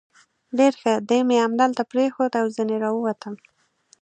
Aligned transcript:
ډېر 0.57 0.73
ښه، 0.81 0.93
دی 1.09 1.19
مې 1.27 1.37
همدلته 1.45 1.81
پرېښود 1.91 2.31
او 2.41 2.45
ځنې 2.55 2.75
را 2.83 2.89
ووتم. 2.93 3.35